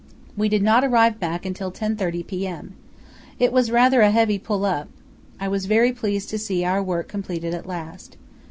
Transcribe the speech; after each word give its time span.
We 0.35 0.49
did 0.49 0.63
not 0.63 0.83
arrive 0.83 1.19
back 1.19 1.45
until 1.45 1.71
10.30 1.71 2.25
p.m. 2.25 2.73
It 3.37 3.53
was 3.53 3.69
rather 3.69 4.01
a 4.01 4.09
heavy 4.09 4.39
pull 4.39 4.65
up. 4.65 4.87
I 5.39 5.47
was 5.47 5.67
very 5.67 5.91
pleased 5.91 6.27
to 6.31 6.39
see 6.39 6.65
our 6.65 6.81
work 6.81 7.07
completed 7.07 7.53
at 7.53 7.67
last.... 7.67 8.17